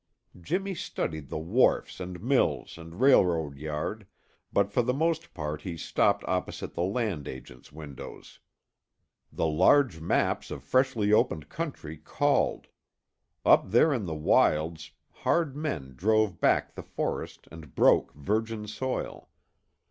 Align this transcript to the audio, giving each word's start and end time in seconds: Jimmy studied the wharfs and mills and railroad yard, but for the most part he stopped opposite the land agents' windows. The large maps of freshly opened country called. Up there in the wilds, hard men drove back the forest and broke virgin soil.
Jimmy 0.41 0.73
studied 0.73 1.29
the 1.29 1.37
wharfs 1.37 1.99
and 1.99 2.23
mills 2.23 2.79
and 2.79 2.99
railroad 2.99 3.55
yard, 3.59 4.07
but 4.51 4.71
for 4.71 4.81
the 4.81 4.95
most 4.95 5.35
part 5.35 5.61
he 5.61 5.77
stopped 5.77 6.23
opposite 6.25 6.73
the 6.73 6.81
land 6.81 7.27
agents' 7.27 7.71
windows. 7.71 8.39
The 9.31 9.45
large 9.45 9.99
maps 10.01 10.49
of 10.49 10.63
freshly 10.63 11.13
opened 11.13 11.49
country 11.49 11.97
called. 11.97 12.65
Up 13.45 13.69
there 13.69 13.93
in 13.93 14.05
the 14.07 14.15
wilds, 14.15 14.89
hard 15.11 15.55
men 15.55 15.93
drove 15.95 16.39
back 16.39 16.73
the 16.73 16.81
forest 16.81 17.47
and 17.51 17.75
broke 17.75 18.11
virgin 18.15 18.65
soil. 18.65 19.29